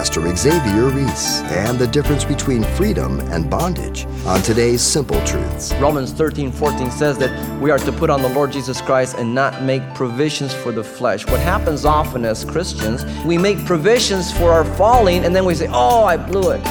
[0.00, 5.74] Pastor Xavier Reese and the difference between freedom and bondage on today's Simple Truths.
[5.74, 9.34] Romans 13 14 says that we are to put on the Lord Jesus Christ and
[9.34, 11.26] not make provisions for the flesh.
[11.26, 15.68] What happens often as Christians, we make provisions for our falling and then we say,
[15.70, 16.66] Oh, I blew it.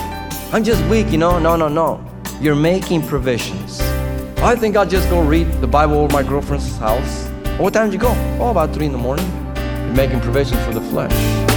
[0.52, 1.38] I'm just weak, you know?
[1.38, 2.04] No, no, no.
[2.42, 3.80] You're making provisions.
[4.42, 7.28] I think I'll just go read the Bible over my girlfriend's house.
[7.60, 8.12] What time did you go?
[8.40, 9.30] Oh, about 3 in the morning.
[9.86, 11.49] You're making provisions for the flesh.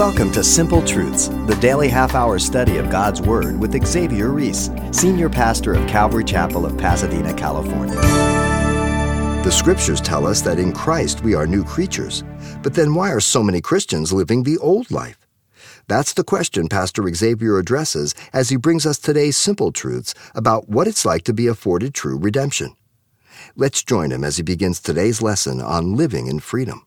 [0.00, 4.70] Welcome to Simple Truths, the daily half hour study of God's Word with Xavier Reese,
[4.92, 7.96] Senior Pastor of Calvary Chapel of Pasadena, California.
[9.44, 12.24] The scriptures tell us that in Christ we are new creatures,
[12.62, 15.18] but then why are so many Christians living the old life?
[15.86, 20.88] That's the question Pastor Xavier addresses as he brings us today's simple truths about what
[20.88, 22.74] it's like to be afforded true redemption.
[23.54, 26.86] Let's join him as he begins today's lesson on living in freedom.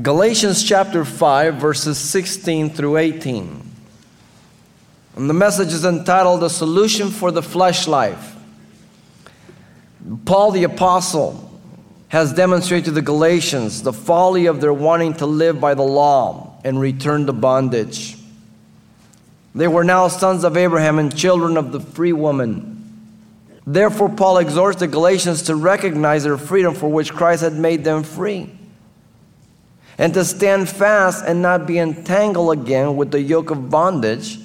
[0.00, 3.62] Galatians chapter 5, verses 16 through 18.
[5.16, 8.34] And the message is entitled The Solution for the Flesh Life.
[10.24, 11.60] Paul the Apostle
[12.08, 16.58] has demonstrated to the Galatians the folly of their wanting to live by the law
[16.64, 18.16] and return to bondage.
[19.54, 22.78] They were now sons of Abraham and children of the free woman.
[23.66, 28.04] Therefore, Paul exhorts the Galatians to recognize their freedom for which Christ had made them
[28.04, 28.50] free
[29.98, 34.38] and to stand fast and not be entangled again with the yoke of bondage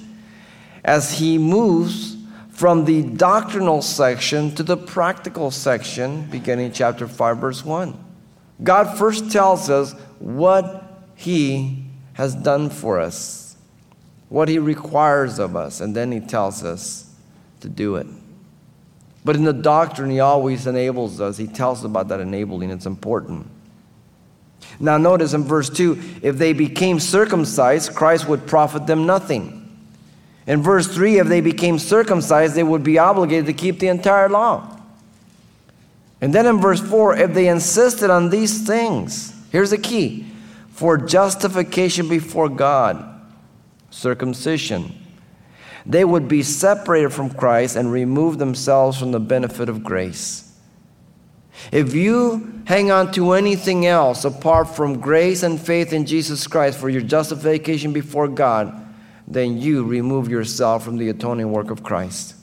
[0.84, 2.16] as he moves
[2.50, 8.04] from the doctrinal section to the practical section, beginning chapter 5, verse 1.
[8.62, 13.56] God first tells us what he has done for us,
[14.28, 17.14] what he requires of us, and then he tells us
[17.60, 18.06] to do it.
[19.24, 21.36] But in the doctrine, he always enables us.
[21.36, 23.46] He tells us about that enabling, it's important.
[24.80, 29.54] Now, notice in verse 2 if they became circumcised, Christ would profit them nothing.
[30.46, 34.28] In verse 3, if they became circumcised, they would be obligated to keep the entire
[34.28, 34.78] law.
[36.20, 40.26] And then in verse 4, if they insisted on these things, here's the key
[40.70, 43.04] for justification before God,
[43.90, 44.94] circumcision,
[45.84, 50.47] they would be separated from Christ and remove themselves from the benefit of grace.
[51.72, 56.78] If you hang on to anything else apart from grace and faith in Jesus Christ
[56.78, 58.86] for your justification before God,
[59.26, 62.34] then you remove yourself from the atoning work of Christ.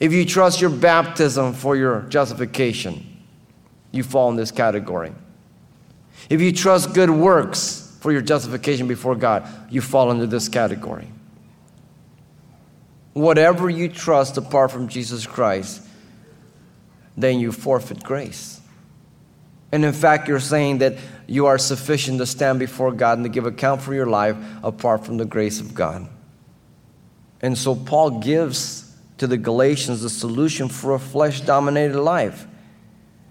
[0.00, 3.06] If you trust your baptism for your justification,
[3.92, 5.12] you fall in this category.
[6.28, 11.08] If you trust good works for your justification before God, you fall into this category.
[13.12, 15.83] Whatever you trust apart from Jesus Christ,
[17.16, 18.60] then you forfeit grace.
[19.72, 23.28] And in fact, you're saying that you are sufficient to stand before God and to
[23.28, 26.08] give account for your life apart from the grace of God.
[27.40, 32.46] And so Paul gives to the Galatians the solution for a flesh dominated life.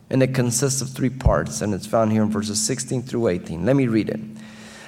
[0.09, 3.65] And it consists of three parts, and it's found here in verses 16 through 18.
[3.65, 4.19] Let me read it.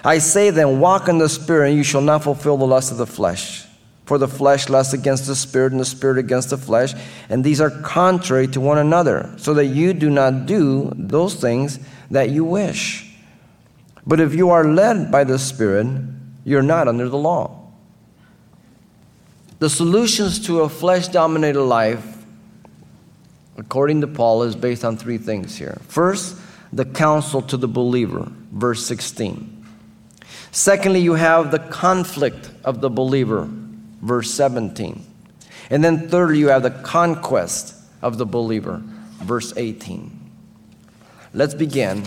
[0.04, 2.98] I say then, walk in the Spirit, and you shall not fulfill the lust of
[2.98, 3.66] the flesh.
[4.06, 6.94] For the flesh lusts against the spirit, and the spirit against the flesh,
[7.28, 11.80] and these are contrary to one another, so that you do not do those things
[12.12, 13.06] that you wish.
[14.06, 15.88] But if you are led by the Spirit,
[16.44, 17.62] you're not under the law.
[19.60, 22.24] The solutions to a flesh dominated life,
[23.58, 25.80] according to Paul, is based on three things here.
[25.88, 26.38] First,
[26.72, 29.66] the counsel to the believer, verse 16.
[30.52, 33.50] Secondly, you have the conflict of the believer,
[34.06, 35.04] verse 17.
[35.70, 38.82] And then thirdly, you have the conquest of the believer,
[39.20, 40.12] verse 18.
[41.34, 42.06] Let's begin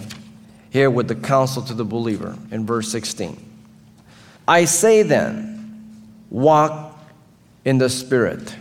[0.70, 3.44] here with the counsel to the believer in verse 16.
[4.47, 6.98] I say then, walk
[7.64, 8.56] in the Spirit.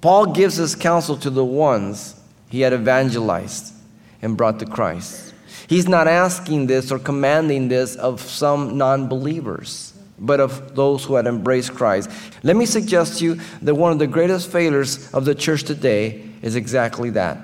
[0.00, 2.18] Paul gives his counsel to the ones
[2.48, 3.74] he had evangelized
[4.22, 5.34] and brought to Christ.
[5.66, 11.14] He's not asking this or commanding this of some non believers, but of those who
[11.14, 12.10] had embraced Christ.
[12.42, 16.28] Let me suggest to you that one of the greatest failures of the church today
[16.42, 17.38] is exactly that.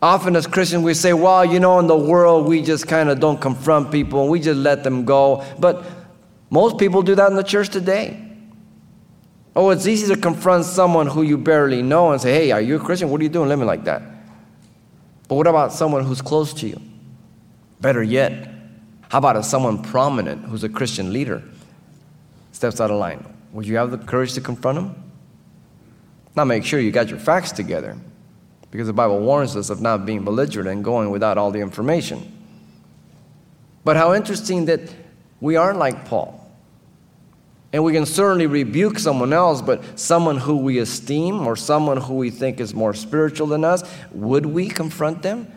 [0.00, 3.18] Often, as Christians, we say, well, you know, in the world, we just kind of
[3.18, 5.44] don't confront people and we just let them go.
[5.58, 5.84] But
[6.50, 8.24] most people do that in the church today.
[9.56, 12.76] Oh, it's easy to confront someone who you barely know and say, hey, are you
[12.76, 13.10] a Christian?
[13.10, 14.02] What are you doing living like that?
[15.26, 16.80] But what about someone who's close to you?
[17.80, 18.48] Better yet,
[19.08, 21.42] how about if someone prominent who's a Christian leader
[22.52, 23.24] steps out of line?
[23.52, 25.02] Would you have the courage to confront him?
[26.36, 27.96] Now make sure you got your facts together
[28.70, 32.32] because the Bible warns us of not being belligerent and going without all the information.
[33.84, 34.80] But how interesting that
[35.40, 36.34] we aren't like Paul.
[37.72, 42.14] And we can certainly rebuke someone else, but someone who we esteem or someone who
[42.14, 45.50] we think is more spiritual than us, would we confront them?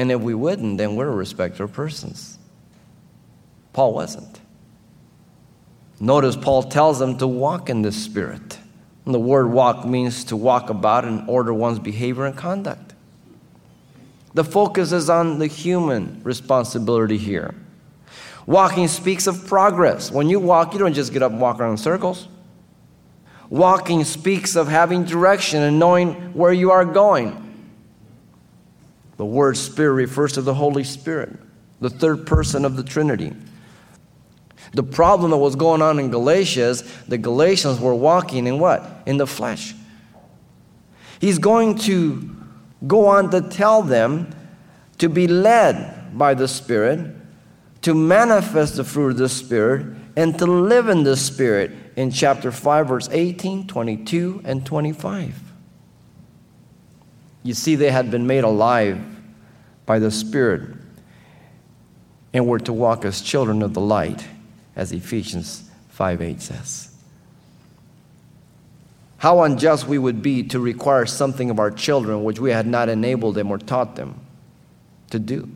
[0.00, 2.38] And if we wouldn't, then we're a respecter of persons.
[3.74, 4.40] Paul wasn't.
[6.00, 8.58] Notice Paul tells them to walk in the Spirit.
[9.04, 12.94] And the word walk means to walk about and order one's behavior and conduct.
[14.32, 17.54] The focus is on the human responsibility here.
[18.46, 20.10] Walking speaks of progress.
[20.10, 22.26] When you walk, you don't just get up and walk around in circles.
[23.50, 27.49] Walking speaks of having direction and knowing where you are going.
[29.20, 31.38] The word Spirit refers to the Holy Spirit,
[31.78, 33.34] the third person of the Trinity.
[34.72, 39.02] The problem that was going on in Galatia is the Galatians were walking in what?
[39.04, 39.74] In the flesh.
[41.20, 42.34] He's going to
[42.86, 44.34] go on to tell them
[44.96, 47.14] to be led by the Spirit
[47.82, 52.50] to manifest the fruit of the Spirit and to live in the Spirit in chapter
[52.50, 55.49] 5, verse 18, 22, and 25.
[57.42, 59.00] You see, they had been made alive
[59.86, 60.76] by the Spirit
[62.32, 64.26] and were to walk as children of the light,
[64.76, 66.94] as Ephesians 5 8 says.
[69.18, 72.88] How unjust we would be to require something of our children which we had not
[72.88, 74.18] enabled them or taught them
[75.10, 75.48] to do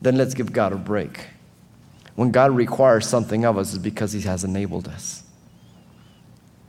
[0.00, 1.26] then let's give God a break.
[2.14, 5.22] When God requires something of us, it's because He has enabled us.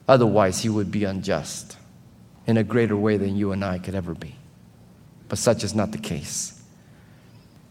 [0.07, 1.77] Otherwise, He would be unjust
[2.51, 4.35] in a greater way than you and I could ever be.
[5.29, 6.61] But such is not the case.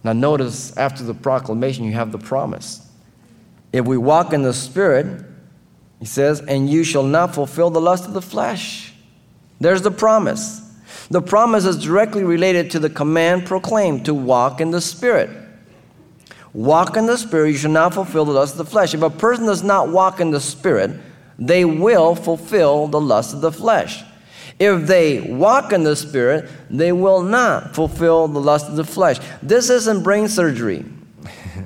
[0.02, 2.88] Now, notice after the proclamation, you have the promise.
[3.72, 5.24] If we walk in the Spirit,
[6.00, 8.94] He says, and you shall not fulfill the lust of the flesh.
[9.60, 10.62] There's the promise.
[11.10, 15.28] The promise is directly related to the command proclaimed to walk in the Spirit.
[16.54, 18.94] Walk in the Spirit, you shall not fulfill the lust of the flesh.
[18.94, 20.92] If a person does not walk in the Spirit,
[21.38, 24.02] they will fulfill the lust of the flesh.
[24.60, 29.16] If they walk in the Spirit, they will not fulfill the lust of the flesh.
[29.42, 30.84] This isn't brain surgery.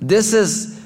[0.00, 0.80] this is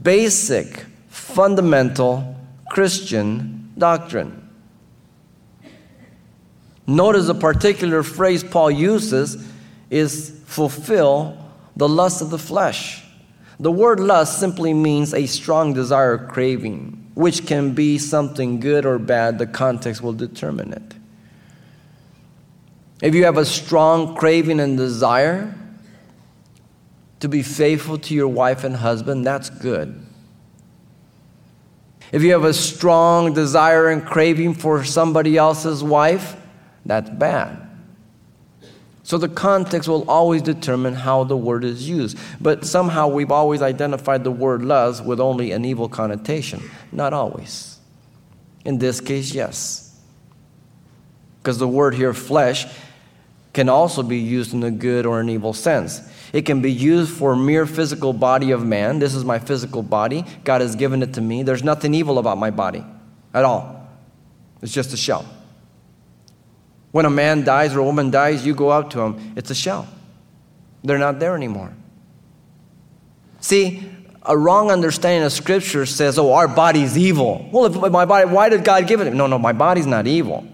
[0.00, 2.36] basic, fundamental
[2.70, 4.48] Christian doctrine.
[6.86, 9.44] Notice the particular phrase Paul uses
[9.90, 11.36] is fulfill
[11.74, 13.02] the lust of the flesh.
[13.58, 18.84] The word lust simply means a strong desire or craving, which can be something good
[18.84, 19.38] or bad.
[19.38, 20.94] The context will determine it.
[23.02, 25.54] If you have a strong craving and desire
[27.20, 30.00] to be faithful to your wife and husband, that's good.
[32.12, 36.36] If you have a strong desire and craving for somebody else's wife,
[36.86, 37.63] that's bad.
[39.04, 42.18] So the context will always determine how the word is used.
[42.40, 46.62] But somehow we've always identified the word lust with only an evil connotation.
[46.90, 47.78] Not always.
[48.64, 50.00] In this case, yes.
[51.42, 52.66] Because the word here, flesh,
[53.52, 56.00] can also be used in a good or an evil sense.
[56.32, 59.00] It can be used for mere physical body of man.
[59.00, 60.24] This is my physical body.
[60.44, 61.42] God has given it to me.
[61.42, 62.82] There's nothing evil about my body
[63.34, 63.86] at all.
[64.62, 65.26] It's just a shell.
[66.94, 69.54] When a man dies or a woman dies, you go out to them, it's a
[69.54, 69.88] shell.
[70.84, 71.72] They're not there anymore.
[73.40, 73.90] See,
[74.22, 77.48] a wrong understanding of Scripture says, oh, our body's evil.
[77.50, 79.12] Well, if my body, why did God give it?
[79.12, 80.46] No, no, my body's not evil.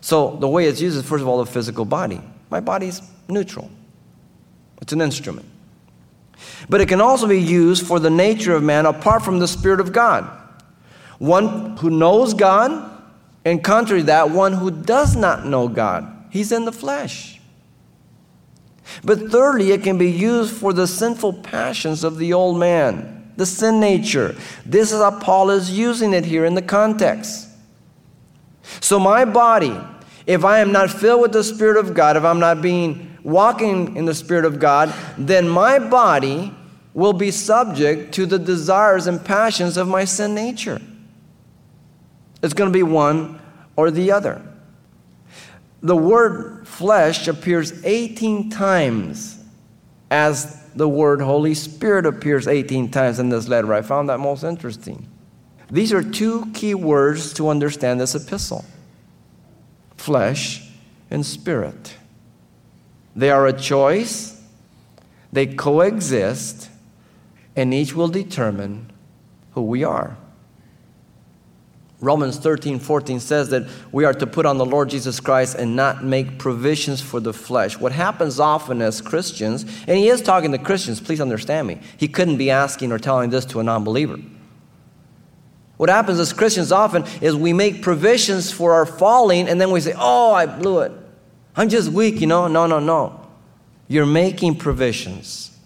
[0.00, 2.20] So the way it's used is, first of all, the physical body.
[2.50, 3.68] My body's neutral,
[4.80, 5.48] it's an instrument.
[6.68, 9.80] But it can also be used for the nature of man apart from the Spirit
[9.80, 10.30] of God.
[11.18, 12.89] One who knows God
[13.44, 17.40] and contrary to that, one who does not know God, he's in the flesh.
[19.04, 23.46] But thirdly, it can be used for the sinful passions of the old man, the
[23.46, 24.34] sin nature.
[24.66, 27.48] This is how Paul is using it here in the context.
[28.80, 29.78] So, my body,
[30.26, 33.96] if I am not filled with the Spirit of God, if I'm not being walking
[33.96, 36.52] in the Spirit of God, then my body
[36.92, 40.80] will be subject to the desires and passions of my sin nature.
[42.42, 43.40] It's going to be one
[43.76, 44.42] or the other.
[45.82, 49.42] The word flesh appears 18 times
[50.10, 53.72] as the word Holy Spirit appears 18 times in this letter.
[53.72, 55.08] I found that most interesting.
[55.70, 58.64] These are two key words to understand this epistle
[59.96, 60.68] flesh
[61.10, 61.96] and spirit.
[63.14, 64.42] They are a choice,
[65.32, 66.70] they coexist,
[67.54, 68.90] and each will determine
[69.52, 70.16] who we are.
[72.00, 75.76] Romans 13, 14 says that we are to put on the Lord Jesus Christ and
[75.76, 77.78] not make provisions for the flesh.
[77.78, 81.78] What happens often as Christians, and he is talking to Christians, please understand me.
[81.98, 84.18] He couldn't be asking or telling this to a non believer.
[85.76, 89.80] What happens as Christians often is we make provisions for our falling and then we
[89.80, 90.92] say, oh, I blew it.
[91.54, 92.48] I'm just weak, you know.
[92.48, 93.26] No, no, no.
[93.88, 95.56] You're making provisions.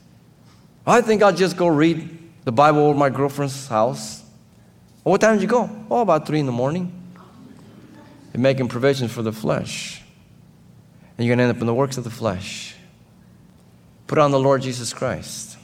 [0.86, 4.23] I think I'll just go read the Bible over my girlfriend's house.
[5.04, 5.70] What time did you go?
[5.90, 6.90] Oh, about three in the morning.
[8.32, 10.02] You're making provisions for the flesh.
[11.16, 12.74] And you're going to end up in the works of the flesh.
[14.06, 15.58] Put on the Lord Jesus Christ.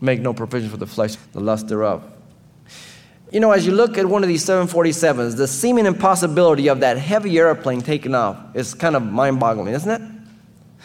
[0.00, 2.02] Make no provision for the flesh, the lust thereof.
[3.30, 6.96] You know, as you look at one of these 747s, the seeming impossibility of that
[6.96, 10.10] heavy airplane taking off is kind of mind boggling, isn't it?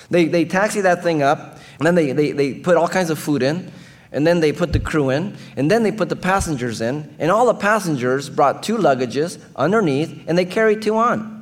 [0.10, 3.18] They, they taxi that thing up, and then they, they, they put all kinds of
[3.18, 3.72] food in,
[4.14, 7.32] and then they put the crew in, and then they put the passengers in, and
[7.32, 11.34] all the passengers brought two luggages underneath, and they carried two on.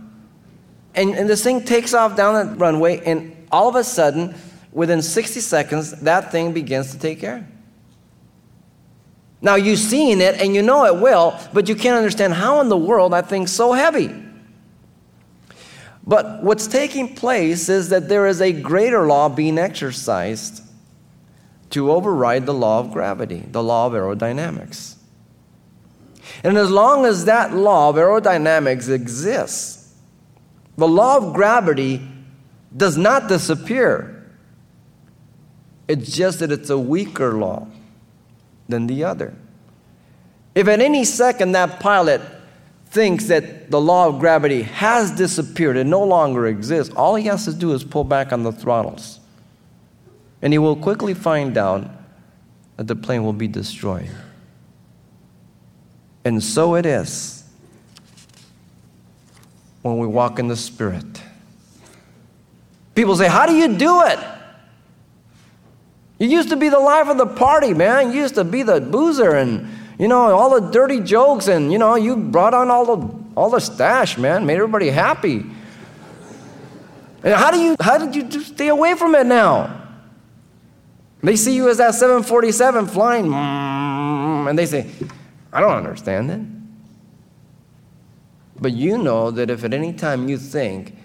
[0.95, 4.35] And, and this thing takes off down the runway, and all of a sudden,
[4.71, 7.47] within 60 seconds, that thing begins to take air.
[9.41, 12.69] Now, you've seen it and you know it will, but you can't understand how in
[12.69, 14.13] the world that thing's so heavy.
[16.05, 20.63] But what's taking place is that there is a greater law being exercised
[21.71, 24.95] to override the law of gravity, the law of aerodynamics.
[26.43, 29.93] And as long as that law of aerodynamics exists,
[30.77, 32.01] the law of gravity
[32.75, 34.29] does not disappear.
[35.87, 37.67] It's just that it's a weaker law
[38.69, 39.33] than the other.
[40.55, 42.21] If at any second that pilot
[42.87, 47.45] thinks that the law of gravity has disappeared and no longer exists, all he has
[47.45, 49.20] to do is pull back on the throttles.
[50.41, 51.89] And he will quickly find out
[52.77, 54.09] that the plane will be destroyed.
[56.23, 57.43] And so it is
[59.81, 61.21] when we walk in the Spirit.
[62.95, 64.19] People say, How do you do it?
[66.19, 68.11] You used to be the life of the party, man.
[68.11, 69.67] You used to be the boozer and,
[69.97, 73.49] you know, all the dirty jokes and, you know, you brought on all the, all
[73.49, 75.43] the stash, man, made everybody happy.
[77.23, 79.80] And how, do you, how did you stay away from it now?
[81.23, 84.89] They see you as that 747 flying, mm, and they say,
[85.53, 86.41] I don't understand it.
[88.59, 90.95] But you know that if at any time you think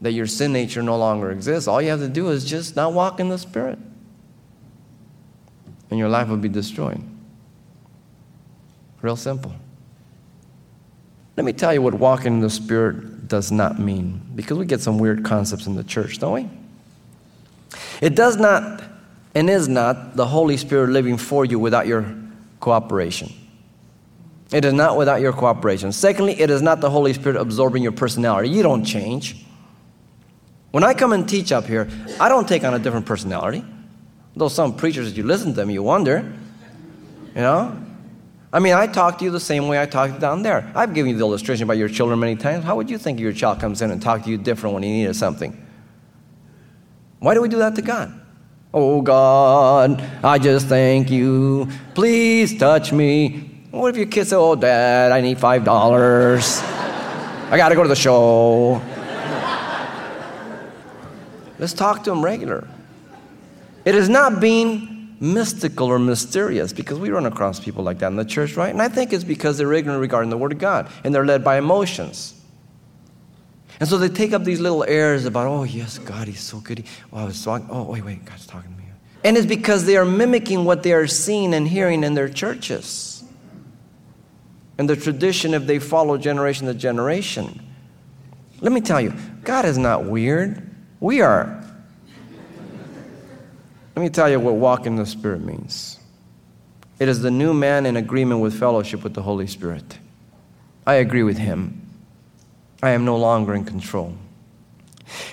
[0.00, 2.92] that your sin nature no longer exists, all you have to do is just not
[2.92, 3.78] walk in the Spirit
[5.90, 7.00] and your life will be destroyed.
[9.00, 9.54] Real simple.
[11.36, 14.80] Let me tell you what walking in the Spirit does not mean, because we get
[14.80, 16.48] some weird concepts in the church, don't we?
[18.00, 18.82] It does not
[19.34, 22.06] and is not the Holy Spirit living for you without your
[22.60, 23.32] cooperation.
[24.52, 25.90] It is not without your cooperation.
[25.90, 28.50] Secondly, it is not the Holy Spirit absorbing your personality.
[28.50, 29.44] You don't change.
[30.70, 31.88] When I come and teach up here,
[32.20, 33.64] I don't take on a different personality.
[34.36, 36.32] Though some preachers, if you listen to them, you wonder.
[37.34, 37.80] You know?
[38.52, 40.70] I mean, I talk to you the same way I talk down there.
[40.76, 42.64] I've given you the illustration about your children many times.
[42.64, 44.90] How would you think your child comes in and talk to you different when he
[44.90, 45.60] needed something?
[47.18, 48.20] Why do we do that to God?
[48.76, 51.68] Oh God, I just thank you.
[51.94, 53.48] Please touch me.
[53.70, 56.62] What if your kid says, Oh, Dad, I need $5.
[57.52, 58.82] I got to go to the show.
[61.60, 62.66] Let's talk to him regular.
[63.84, 68.16] It is not being mystical or mysterious because we run across people like that in
[68.16, 68.70] the church, right?
[68.70, 71.44] And I think it's because they're ignorant regarding the Word of God and they're led
[71.44, 72.33] by emotions.
[73.80, 76.84] And so they take up these little airs about, oh, yes, God, He's so good.
[77.12, 78.84] Oh, I was talking, oh, wait, wait, God's talking to me.
[79.24, 83.24] And it's because they are mimicking what they are seeing and hearing in their churches.
[84.76, 87.60] And the tradition, if they follow generation to generation.
[88.60, 90.70] Let me tell you, God is not weird.
[91.00, 91.62] We are.
[93.96, 96.00] Let me tell you what walk in the Spirit means
[96.98, 99.98] it is the new man in agreement with fellowship with the Holy Spirit.
[100.86, 101.83] I agree with him.
[102.84, 104.14] I am no longer in control.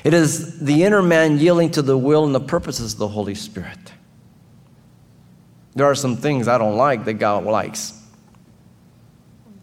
[0.05, 3.36] It is the inner man yielding to the will and the purposes of the Holy
[3.36, 3.77] Spirit.
[5.75, 8.01] There are some things I don't like that God likes.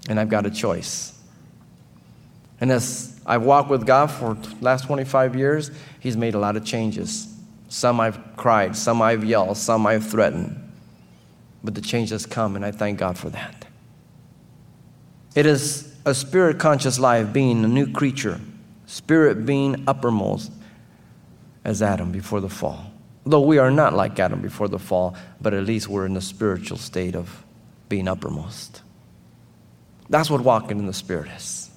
[0.06, 1.18] And I've got a choice.
[2.60, 6.56] And as I've walked with God for the last 25 years, He's made a lot
[6.56, 7.34] of changes.
[7.70, 10.62] Some I've cried, some I've yelled, some I've threatened.
[11.64, 13.66] But the change has come, and I thank God for that.
[15.34, 18.40] It is a spirit conscious life, being a new creature,
[18.86, 20.52] spirit being uppermost
[21.64, 22.90] as Adam before the fall.
[23.24, 26.20] Though we are not like Adam before the fall, but at least we're in the
[26.22, 27.44] spiritual state of
[27.88, 28.82] being uppermost.
[30.08, 31.70] That's what walking in the Spirit is.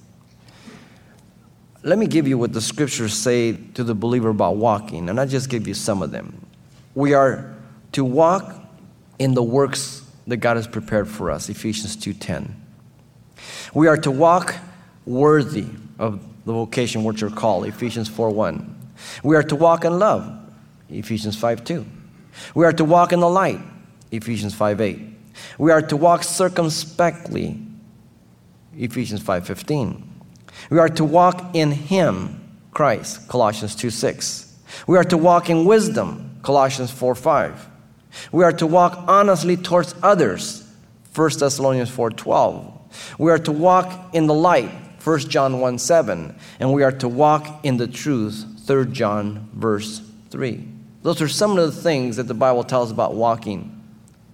[1.82, 5.26] Let me give you what the scriptures say to the believer about walking, and I
[5.26, 6.46] just give you some of them.
[6.94, 7.54] We are
[7.92, 8.54] to walk
[9.18, 12.54] in the works that God has prepared for us, Ephesians 2:10.
[13.74, 14.54] We are to walk
[15.06, 15.66] worthy
[15.98, 18.74] of the vocation which you're called, Ephesians 4:1.
[19.22, 20.30] We are to walk in love,
[20.88, 21.84] Ephesians 5:2.
[22.54, 23.60] We are to walk in the light,
[24.10, 25.00] Ephesians 5:8.
[25.58, 27.58] We are to walk circumspectly,
[28.76, 30.04] Ephesians 5:15.
[30.70, 32.40] We are to walk in him,
[32.72, 34.46] Christ, Colossians 2:6.
[34.86, 37.68] We are to walk in wisdom, Colossians 4:5.
[38.30, 40.64] We are to walk honestly towards others,
[41.12, 42.71] 1 Thessalonians 4:12.
[43.18, 44.70] We are to walk in the light,
[45.02, 46.34] 1 John 1 7.
[46.60, 50.68] And we are to walk in the truth, 3 John verse 3.
[51.02, 53.80] Those are some of the things that the Bible tells about walking.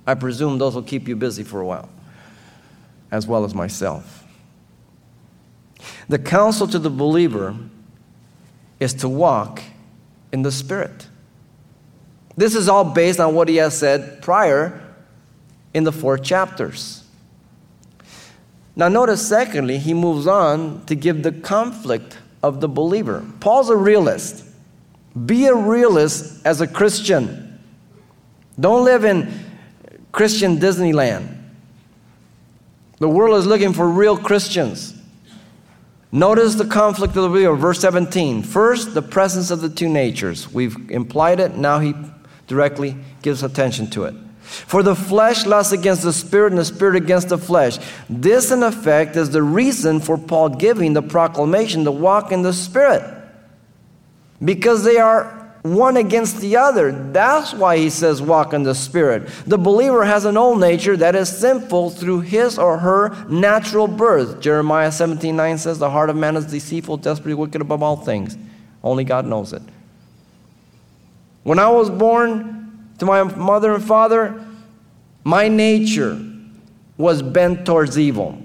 [0.06, 1.88] I presume those will keep you busy for a while,
[3.10, 4.24] as well as myself.
[6.08, 7.56] The counsel to the believer
[8.80, 9.62] is to walk
[10.32, 11.08] in the Spirit.
[12.36, 14.80] This is all based on what he has said prior
[15.74, 16.97] in the four chapters.
[18.78, 23.26] Now, notice, secondly, he moves on to give the conflict of the believer.
[23.40, 24.44] Paul's a realist.
[25.26, 27.58] Be a realist as a Christian.
[28.58, 29.32] Don't live in
[30.12, 31.36] Christian Disneyland.
[32.98, 34.94] The world is looking for real Christians.
[36.12, 38.44] Notice the conflict of the believer, verse 17.
[38.44, 40.52] First, the presence of the two natures.
[40.52, 41.94] We've implied it, now he
[42.46, 44.14] directly gives attention to it.
[44.48, 47.78] For the flesh lusts against the spirit, and the spirit against the flesh.
[48.08, 52.54] This, in effect, is the reason for Paul giving the proclamation to walk in the
[52.54, 53.02] spirit.
[54.42, 56.92] Because they are one against the other.
[56.92, 59.28] That's why he says walk in the spirit.
[59.46, 64.40] The believer has an old nature that is sinful through his or her natural birth.
[64.40, 68.36] Jeremiah 17 9 says, The heart of man is deceitful, desperately wicked above all things.
[68.82, 69.62] Only God knows it.
[71.42, 72.67] When I was born
[72.98, 74.44] to my mother and father,
[75.24, 76.20] my nature
[76.96, 78.42] was bent towards evil.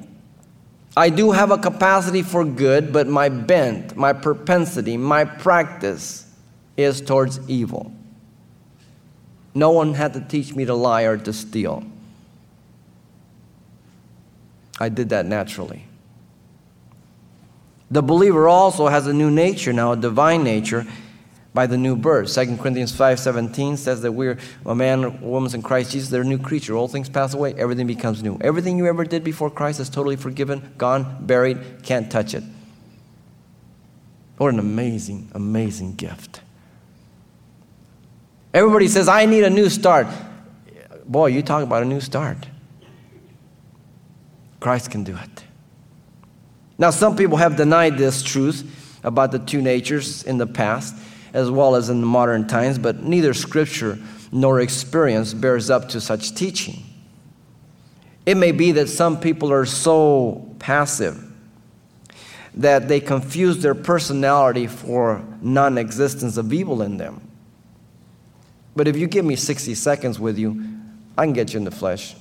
[0.95, 6.31] I do have a capacity for good, but my bent, my propensity, my practice
[6.77, 7.91] is towards evil.
[9.55, 11.83] No one had to teach me to lie or to steal.
[14.79, 15.85] I did that naturally.
[17.89, 20.85] The believer also has a new nature now, a divine nature,
[21.53, 22.29] by the new birth.
[22.29, 26.25] 2 Corinthians 5:17 says that we're a man or woman in Christ Jesus, they're a
[26.25, 26.75] new creature.
[26.75, 28.37] All things pass away, everything becomes new.
[28.41, 32.43] Everything you ever did before Christ is totally forgiven, gone, buried, can't touch it.
[34.37, 36.41] What an amazing, amazing gift.
[38.53, 40.07] Everybody says, I need a new start.
[41.05, 42.37] Boy, you talk about a new start.
[44.59, 45.43] Christ can do it.
[46.77, 50.95] Now, some people have denied this truth about the two natures in the past
[51.33, 53.97] as well as in the modern times, but neither scripture
[54.31, 56.83] nor experience bears up to such teaching.
[58.25, 61.31] It may be that some people are so passive
[62.55, 67.27] that they confuse their personality for non existence of evil in them.
[68.75, 70.63] But if you give me 60 seconds with you,
[71.17, 72.15] I can get you in the flesh.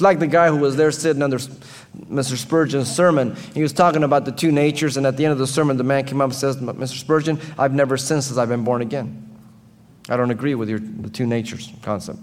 [0.00, 2.34] It's like the guy who was there sitting under Mr.
[2.34, 3.36] Spurgeon's sermon.
[3.52, 5.84] He was talking about the two natures, and at the end of the sermon, the
[5.84, 6.98] man came up and says, Mr.
[6.98, 9.28] Spurgeon, I've never sinned since I've been born again.
[10.08, 12.18] I don't agree with your the two natures concept.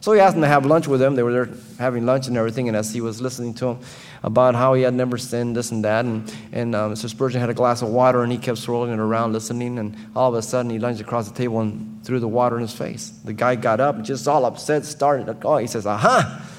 [0.00, 1.14] So he asked him to have lunch with him.
[1.14, 3.78] They were there having lunch and everything, and as he was listening to him
[4.24, 7.08] about how he had never sinned, this and that, and, and uh, Mr.
[7.08, 10.30] Spurgeon had a glass of water, and he kept swirling it around, listening, and all
[10.30, 13.10] of a sudden he lunged across the table and threw the water in his face.
[13.24, 16.50] The guy got up, just all upset, started, oh, he says, aha!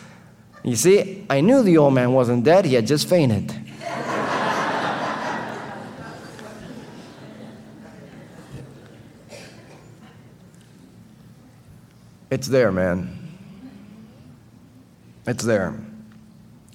[0.65, 3.53] You see, I knew the old man wasn't dead, he had just fainted.
[12.31, 13.37] it's there, man.
[15.27, 15.79] It's there.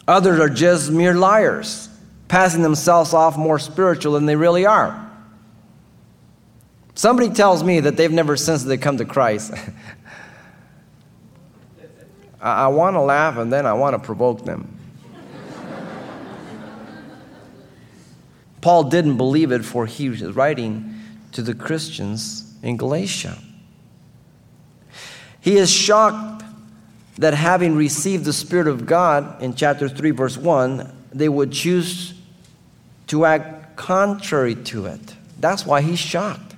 [0.06, 1.88] Others are just mere liars,
[2.28, 5.10] passing themselves off more spiritual than they really are.
[6.94, 9.52] Somebody tells me that they've never since they come to Christ.
[12.40, 14.76] I, I want to laugh and then I want to provoke them.
[18.60, 20.94] Paul didn't believe it, for he was writing
[21.32, 23.38] to the Christians in Galatia.
[25.40, 26.44] He is shocked
[27.16, 32.14] that having received the Spirit of God in chapter 3, verse 1, they would choose
[33.06, 35.00] to act contrary to it.
[35.38, 36.49] That's why he's shocked.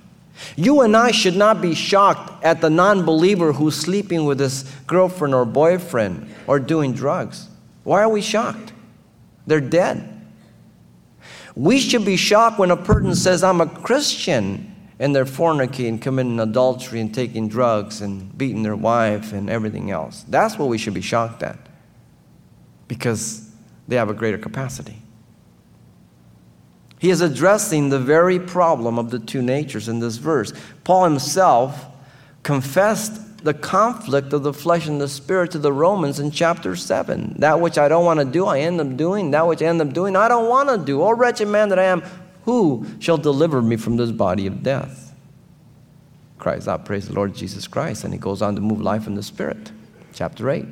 [0.55, 4.63] You and I should not be shocked at the non believer who's sleeping with his
[4.87, 7.49] girlfriend or boyfriend or doing drugs.
[7.83, 8.73] Why are we shocked?
[9.45, 10.09] They're dead.
[11.55, 16.39] We should be shocked when a person says, I'm a Christian, and they're fornicating, committing
[16.39, 20.25] adultery, and taking drugs, and beating their wife, and everything else.
[20.27, 21.59] That's what we should be shocked at
[22.87, 23.51] because
[23.87, 25.02] they have a greater capacity.
[27.03, 30.53] He is addressing the very problem of the two natures in this verse.
[30.85, 31.85] Paul himself
[32.43, 37.35] confessed the conflict of the flesh and the spirit to the Romans in chapter 7.
[37.39, 39.31] That which I don't want to do, I end up doing.
[39.31, 41.03] That which I end up doing, I don't want to do.
[41.03, 42.03] Oh, wretched man that I am,
[42.45, 45.13] who shall deliver me from this body of death?
[46.39, 48.05] Cries out, ah, Praise the Lord Jesus Christ.
[48.05, 49.73] And he goes on to move life in the spirit.
[50.13, 50.65] Chapter 8.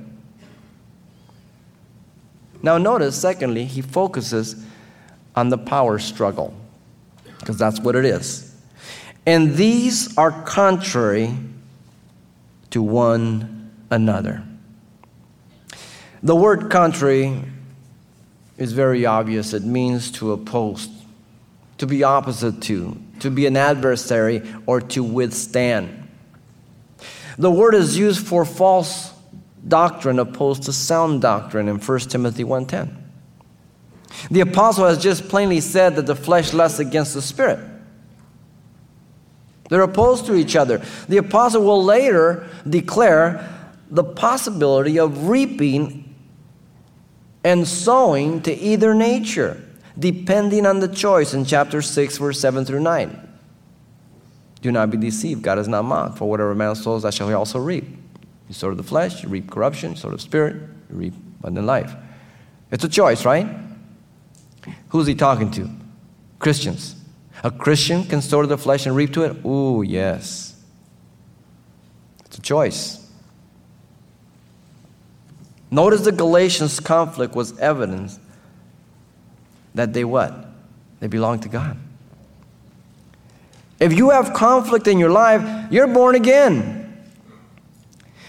[2.63, 4.65] Now, notice, secondly, he focuses
[5.35, 6.53] on the power struggle,
[7.39, 8.55] because that's what it is.
[9.25, 11.35] And these are contrary
[12.71, 14.43] to one another.
[16.23, 17.43] The word contrary
[18.57, 19.53] is very obvious.
[19.53, 20.87] It means to oppose,
[21.77, 26.07] to be opposite to, to be an adversary, or to withstand.
[27.37, 29.11] The word is used for false
[29.67, 33.00] doctrine opposed to sound doctrine in 1 Timothy 1:10.
[34.30, 37.60] The apostle has just plainly said that the flesh lusts against the spirit.
[39.69, 40.82] They're opposed to each other.
[41.08, 43.47] The apostle will later declare
[43.89, 46.13] the possibility of reaping
[47.43, 49.63] and sowing to either nature,
[49.97, 53.30] depending on the choice in chapter 6, verse 7 through 9.
[54.62, 55.41] Do not be deceived.
[55.41, 56.17] God is not mocked.
[56.17, 57.86] For whatever man sows, that shall he also reap.
[58.47, 59.91] You sow to the flesh, you reap corruption.
[59.91, 60.56] You sow to the spirit,
[60.89, 61.95] you reap abundant life.
[62.69, 63.47] It's a choice, right?
[64.89, 65.69] Who's he talking to?
[66.39, 66.95] Christians.
[67.43, 69.45] A Christian can sow to the flesh and reap to it?
[69.45, 70.56] Ooh, yes.
[72.26, 73.10] It's a choice.
[75.71, 78.19] Notice the Galatians conflict was evidence
[79.74, 80.34] that they what?
[81.00, 81.78] They belong to God.
[83.80, 86.78] If you have conflict in your life, you're born again.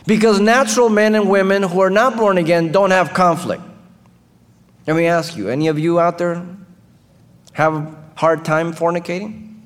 [0.06, 3.62] Because natural men and women who are not born again don't have conflict.
[4.86, 6.44] Let me ask you any of you out there
[7.52, 9.60] have a hard time fornicating?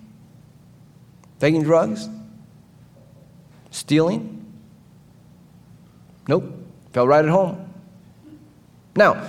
[1.39, 2.09] Taking drugs?
[3.71, 4.45] Stealing?
[6.29, 6.53] Nope.
[6.93, 7.73] Fell right at home.
[8.97, 9.27] Now,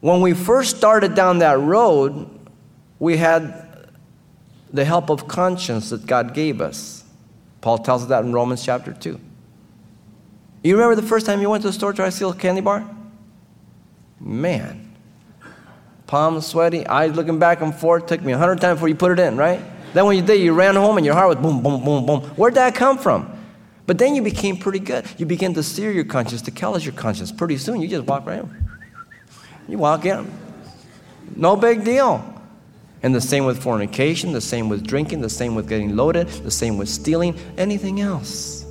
[0.00, 2.28] when we first started down that road,
[2.98, 3.90] we had
[4.72, 7.04] the help of conscience that God gave us.
[7.60, 9.18] Paul tells us that in Romans chapter 2.
[10.62, 12.36] You remember the first time you went to the store to try to steal a
[12.36, 12.88] candy bar?
[14.20, 14.85] Man.
[16.06, 18.06] Palms sweaty, eyes looking back and forth.
[18.06, 19.60] Took me a hundred times before you put it in, right?
[19.92, 22.20] Then when you did, you ran home and your heart was boom, boom, boom, boom.
[22.36, 23.32] Where'd that come from?
[23.86, 25.06] But then you became pretty good.
[25.16, 27.32] You begin to steer your conscience, to callous your conscience.
[27.32, 28.68] Pretty soon, you just walk right in.
[29.68, 30.30] You walk in.
[31.34, 32.34] No big deal.
[33.02, 36.50] And the same with fornication, the same with drinking, the same with getting loaded, the
[36.50, 38.64] same with stealing, anything else.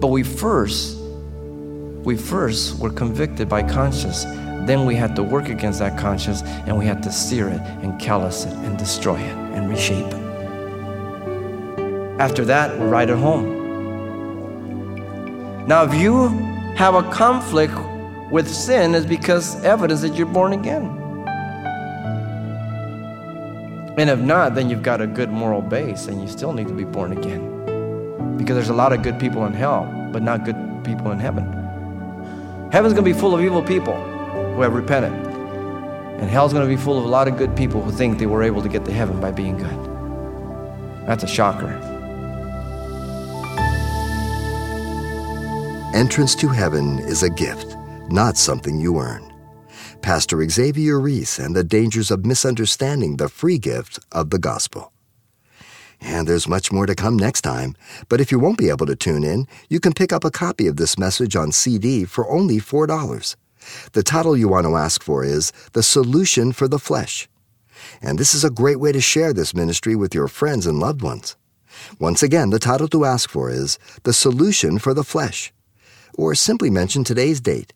[0.00, 0.98] But we first,
[2.04, 4.24] we first were convicted by conscience.
[4.66, 7.98] Then we had to work against that conscience and we had to sear it and
[8.00, 10.28] callous it and destroy it and reshape it.
[12.20, 13.56] After that, we're right at home.
[15.66, 16.28] Now, if you
[16.76, 17.74] have a conflict
[18.30, 20.86] with sin, is because evidence that you're born again.
[23.98, 26.74] And if not, then you've got a good moral base and you still need to
[26.74, 28.36] be born again.
[28.36, 31.44] Because there's a lot of good people in hell, but not good people in heaven.
[32.70, 34.07] Heaven's going to be full of evil people
[34.58, 35.12] who have repented.
[36.20, 38.26] And hell's going to be full of a lot of good people who think they
[38.26, 41.06] were able to get to heaven by being good.
[41.06, 41.70] That's a shocker.
[45.94, 47.76] Entrance to heaven is a gift,
[48.08, 49.32] not something you earn.
[50.02, 54.92] Pastor Xavier Reese and the dangers of misunderstanding the free gift of the gospel.
[56.00, 57.76] And there's much more to come next time.
[58.08, 60.66] But if you won't be able to tune in, you can pick up a copy
[60.66, 63.36] of this message on CD for only $4.
[63.92, 67.28] The title you want to ask for is The Solution for the Flesh.
[68.02, 71.02] And this is a great way to share this ministry with your friends and loved
[71.02, 71.36] ones.
[71.98, 75.52] Once again, the title to ask for is The Solution for the Flesh.
[76.16, 77.72] Or simply mention today's date.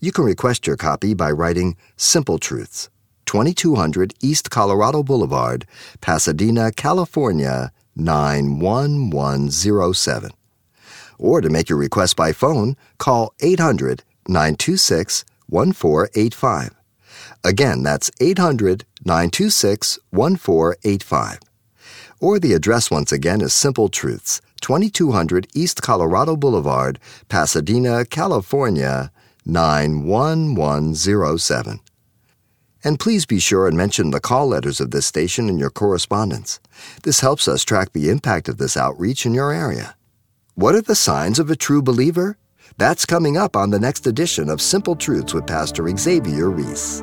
[0.00, 2.90] You can request your copy by writing Simple Truths
[3.26, 5.66] 2200 East Colorado Boulevard,
[6.00, 10.30] Pasadena, California 91107.
[11.18, 16.70] Or to make your request by phone, call 800 926 1485.
[17.44, 21.40] Again, that's 800 926 1485.
[22.20, 29.10] Or the address once again is Simple Truths, 2200 East Colorado Boulevard, Pasadena, California,
[29.44, 31.80] 91107.
[32.84, 36.58] And please be sure and mention the call letters of this station in your correspondence.
[37.02, 39.96] This helps us track the impact of this outreach in your area.
[40.54, 42.36] What are the signs of a true believer?
[42.78, 47.02] That's coming up on the next edition of Simple Truths with Pastor Xavier Reese.